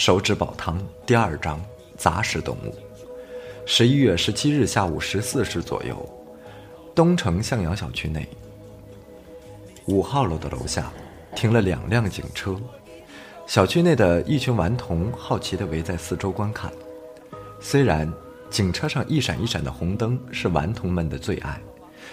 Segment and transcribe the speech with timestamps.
[0.00, 1.62] 手指煲汤第二章
[1.98, 2.74] 杂食动物。
[3.66, 5.94] 十一月十七日下午十四时左右，
[6.94, 8.26] 东城向阳小区内，
[9.84, 10.90] 五号楼的楼下
[11.36, 12.58] 停了两辆警车。
[13.46, 16.72] 小区内的一群顽童好奇地围在四周观看。
[17.60, 18.10] 虽然
[18.48, 21.60] 警车上一闪一闪的红灯是顽童们的最爱，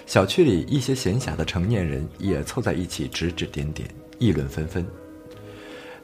[0.04, 4.86] 小区里一些闲暇的成年人也凑在一起指指点点，议论纷纷。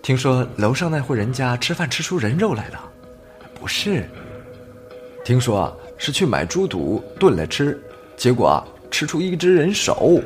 [0.05, 2.79] 听说楼上那户人家吃饭吃出人肉来了，
[3.59, 4.07] 不是？
[5.25, 7.83] 听说啊是去买猪肚炖来吃，
[8.15, 10.21] 结果啊吃出一只人手。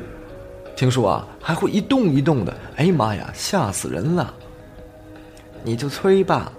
[0.75, 4.33] 听说啊还会一动一动的，哎妈呀，吓死人了！
[5.63, 6.51] 你就催吧，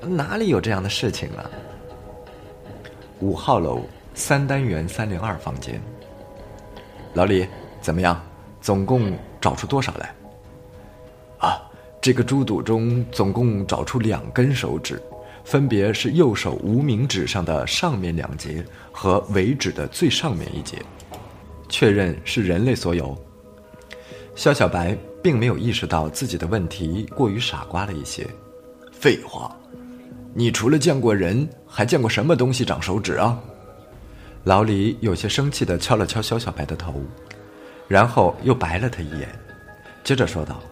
[0.00, 1.44] 哪里有这样的事情啊？
[3.18, 3.82] 五号楼
[4.14, 5.78] 三单元三零二房间，
[7.12, 7.46] 老李
[7.82, 8.18] 怎么样？
[8.62, 10.14] 总共找出多少来？
[12.00, 15.00] 这个猪肚中总共找出两根手指，
[15.44, 20.78] 分别是右手无名指上的上面两节和尾指的最上面一节，
[21.68, 23.14] 确认是人类所有。
[24.34, 28.26] 肖小白并没有意识到自己的问题过于傻瓜了一些。
[28.92, 29.54] 废话，
[30.32, 33.38] 你除了见过人，还见过什么东西长手指啊？
[34.44, 37.02] 老李有些生气地敲了敲肖小白的头，
[37.86, 39.28] 然后又白了他一眼，
[40.02, 40.62] 接着说道。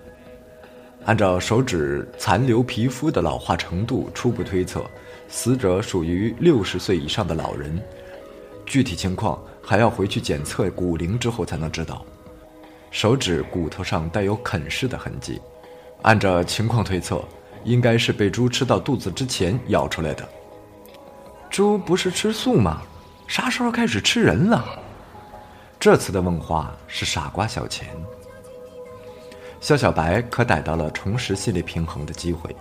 [1.09, 4.85] 按照手指残留皮肤的老化程度初步推测，
[5.27, 7.83] 死者属于六十岁以上的老人。
[8.67, 12.05] 具体情况还要回去检测骨龄之后才能知道。
[12.91, 15.41] 手指骨头上带有啃噬的痕迹，
[16.03, 17.25] 按照情况推测，
[17.65, 20.29] 应该是被猪吃到肚子之前咬出来的。
[21.49, 22.83] 猪不是吃素吗？
[23.27, 24.63] 啥时候开始吃人了？
[25.81, 27.89] 这次的问话是傻瓜小钱。
[29.61, 32.55] 肖小白可逮到了重拾心理平衡的机会，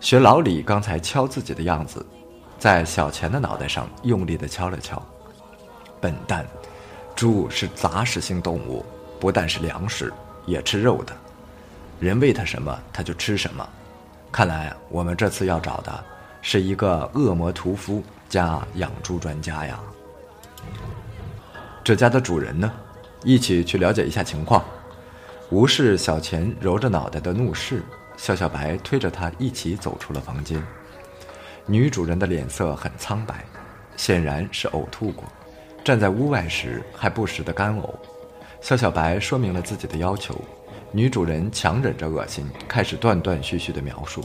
[0.00, 2.04] 学老李刚才敲自己的样子，
[2.58, 5.02] 在小钱的脑袋上用力的敲了敲。
[5.98, 6.46] 笨蛋，
[7.14, 8.84] 猪是杂食性动物，
[9.18, 10.12] 不但是粮食，
[10.44, 11.16] 也吃肉的。
[11.98, 13.66] 人喂它什么，它就吃什么。
[14.30, 16.04] 看来我们这次要找的
[16.42, 19.80] 是一个恶魔屠夫加养猪专家呀。
[21.82, 22.70] 这家的主人呢？
[23.24, 24.62] 一起去了解一下情况。
[25.50, 27.80] 无视小钱揉着脑袋的怒视，
[28.16, 30.60] 肖小白推着他一起走出了房间。
[31.66, 33.44] 女主人的脸色很苍白，
[33.96, 35.24] 显然是呕吐过。
[35.84, 37.94] 站在屋外时还不时的干呕。
[38.60, 40.34] 肖小白说明了自己的要求，
[40.90, 44.24] 女主人强忍着恶心，开始断断续续的描述：“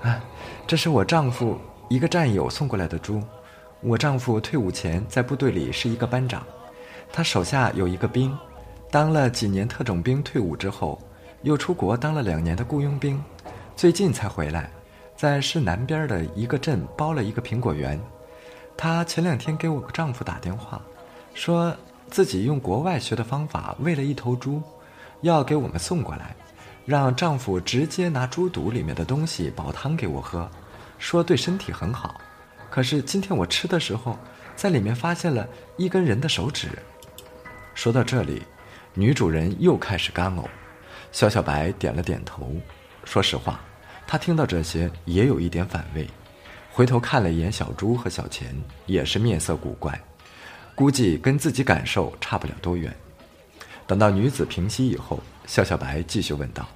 [0.00, 0.18] 啊，
[0.66, 1.58] 这是我丈夫
[1.90, 3.22] 一个战友送过来的猪。
[3.82, 6.42] 我丈夫退伍前在部队里是一个班长，
[7.12, 8.34] 他手下有一个兵。”
[8.92, 11.00] 当了几年特种兵，退伍之后，
[11.44, 13.18] 又出国当了两年的雇佣兵，
[13.74, 14.70] 最近才回来，
[15.16, 17.98] 在市南边的一个镇包了一个苹果园。
[18.76, 20.78] 她前两天给我丈夫打电话，
[21.32, 21.74] 说
[22.10, 24.62] 自己用国外学的方法喂了一头猪，
[25.22, 26.36] 要给我们送过来，
[26.84, 30.46] 让丈夫直接拿猪肚里面的东西煲汤给我喝，
[30.98, 32.20] 说对身体很好。
[32.68, 34.18] 可是今天我吃的时候，
[34.54, 35.48] 在里面发现了
[35.78, 36.68] 一根人的手指。
[37.74, 38.42] 说到这里。
[38.94, 40.44] 女主人又开始干呕，
[41.12, 42.52] 肖小白点了点头。
[43.04, 43.60] 说实话，
[44.06, 46.06] 他听到这些也有一点反胃。
[46.70, 48.54] 回头看了一眼小猪和小钱，
[48.86, 49.98] 也是面色古怪，
[50.74, 52.94] 估计跟自己感受差不了多远。
[53.86, 56.66] 等到女子平息以后，肖小白继续问道：“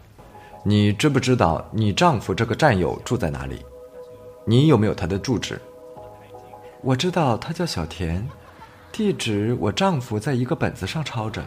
[0.65, 3.65] 你知不知道你丈夫这个战友住在哪里？
[4.47, 5.61] 你有没有他的住址？”
[6.83, 8.27] 我知道他叫小田，
[8.93, 11.45] 地址我丈夫在一个本子上抄着。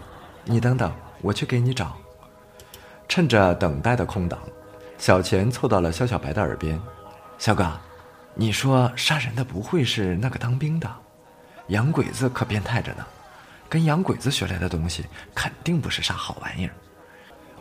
[0.49, 1.95] 你等等，我去给你找。
[3.07, 4.39] 趁着等待的空档，
[4.97, 6.81] 小钱凑到了肖小白的耳边
[7.37, 7.71] ：“小哥，
[8.33, 10.91] 你说杀人的不会是那个当兵的？
[11.67, 13.05] 洋鬼子可变态着呢，
[13.69, 15.05] 跟洋鬼子学来的东西
[15.35, 16.73] 肯定不是啥好玩意儿。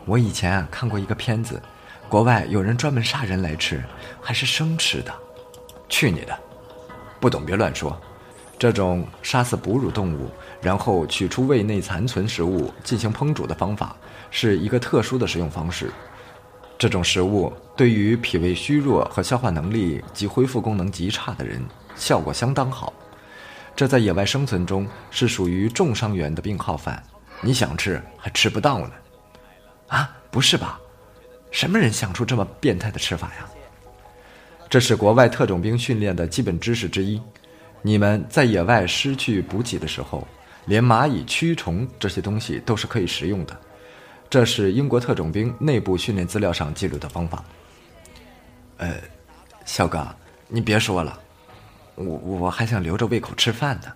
[0.05, 1.61] 我以前啊看过一个片子，
[2.09, 3.83] 国外有人专门杀人来吃，
[4.19, 5.13] 还是生吃的。
[5.87, 6.35] 去你的！
[7.19, 7.95] 不懂别乱说。”
[8.59, 10.29] 这种杀死哺乳动物，
[10.61, 13.95] 然后取出胃内残存食物进行烹煮的方法，
[14.29, 15.89] 是一个特殊的食用方式。
[16.77, 21.61] 这种食物对于脾胃虚弱和消化能力及恢复功能极差的人
[21.95, 22.93] 效果相当好。
[23.75, 27.01] 这在野外生存中是属于重伤员的病号饭，
[27.41, 28.91] 你想吃还吃不到呢。
[29.87, 30.77] 啊，不是吧？
[31.49, 33.49] 什么人想出这么变态的吃法呀？
[34.69, 37.21] 这是国外特种兵训练的基本知识之一。
[37.81, 40.27] 你们在野外失去补给的时候，
[40.65, 43.57] 连蚂蚁、蛆虫这些东西都是可以食用的。
[44.29, 47.43] 这是英国特种兵内部训练资料上记录的方法。
[48.77, 48.95] 呃，
[49.65, 50.07] 小哥，
[50.47, 51.19] 你别说了，
[51.95, 53.91] 我我还想留着胃口吃饭呢。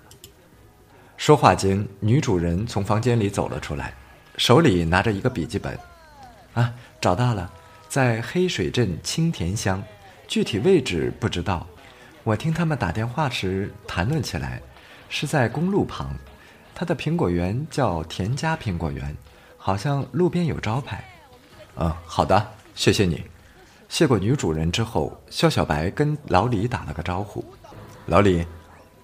[1.17, 3.93] 说话间，女主人从房间里走了出来，
[4.37, 5.77] 手里拿着一个笔记本。
[6.53, 7.51] 啊，找到了，
[7.87, 9.81] 在黑水镇青田乡，
[10.27, 11.67] 具体位置不知道。
[12.23, 14.61] 我听他们打电话时谈论起来，
[15.09, 16.15] 是在公路旁。
[16.73, 19.15] 他的苹果园叫田家苹果园，
[19.57, 21.03] 好像路边有招牌。
[21.75, 23.23] 嗯，好的，谢谢你。
[23.89, 27.43] 谢过女主人之后，肖小白跟老李打了个招呼。
[28.05, 28.45] 老李，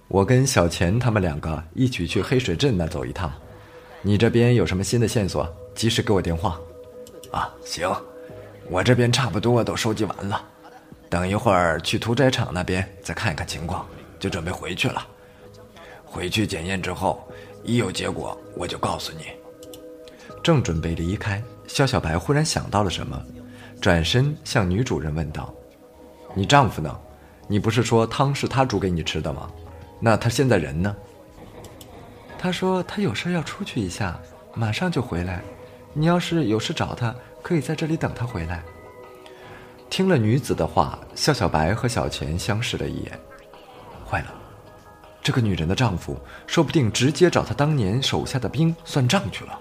[0.07, 3.31] 我跟小钱他们两个一起去黑水镇那走一趟。
[4.01, 6.57] 你这边有什么新的线索，及时给我电话。
[7.31, 7.93] 啊，行，
[8.69, 10.43] 我这边差不多都收集完了，
[11.09, 13.85] 等一会儿去屠宰场那边再看一看情况，
[14.19, 15.05] 就准备回去了。
[16.05, 17.27] 回去检验之后。
[17.61, 19.25] 一有结果，我就告诉你。
[20.41, 23.21] 正准备离开，肖小白忽然想到了什么，
[23.81, 25.53] 转身向女主人问道
[26.33, 26.97] ：“你丈夫呢？
[27.49, 29.51] 你不是说汤是他煮给你吃的吗？
[29.99, 30.95] 那他现在人呢？”
[32.39, 34.17] 他说他有事要出去一下，
[34.53, 35.41] 马上就回来。
[35.91, 37.13] 你要是有事找他，
[37.43, 38.63] 可以在这里等他回来。
[39.89, 43.19] 听了女子的话，肖小白和小钱相视了一眼，
[44.07, 44.33] 坏了。
[45.21, 49.59] 这个女人的丈夫说不定直接找他当年手下的兵算账去了。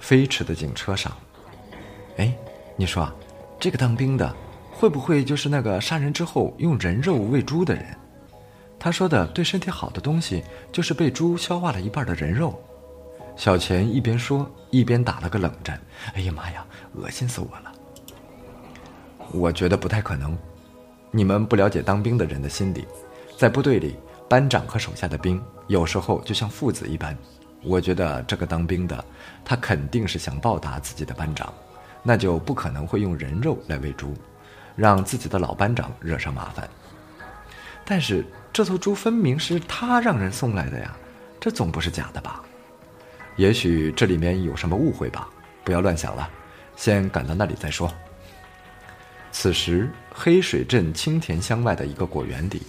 [0.00, 1.16] 飞驰的警车上，
[2.16, 2.34] 哎，
[2.76, 3.10] 你说，
[3.60, 4.34] 这个当兵的
[4.72, 7.96] 会不会就是那个杀人之后用人肉喂猪的人？
[8.78, 10.42] 他说的对身体好的东西
[10.72, 12.60] 就是被猪消化了一半的人肉。
[13.36, 15.80] 小钱一边说一边打了个冷战。
[16.14, 17.72] 哎呀妈呀，恶心死我了！
[19.32, 20.36] 我觉得不太可能，
[21.10, 22.86] 你们不了解当兵的人的心理。
[23.38, 23.96] 在部队里，
[24.28, 27.16] 班长和手下的兵有时候就像父子一般。
[27.64, 29.04] 我觉得这个当兵的，
[29.44, 31.52] 他肯定是想报答自己的班长，
[32.02, 34.14] 那就不可能会用人肉来喂猪，
[34.76, 36.68] 让自己的老班长惹上麻烦。
[37.84, 40.94] 但是这头猪分明是他让人送来的呀，
[41.40, 42.42] 这总不是假的吧？
[43.36, 45.28] 也许这里面有什么误会吧？
[45.64, 46.28] 不要乱想了，
[46.76, 47.92] 先赶到那里再说。
[49.32, 52.62] 此时，黑水镇青田乡外的一个果园里。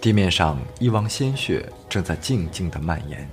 [0.00, 3.26] 地面上一汪鲜血正在静静的蔓延。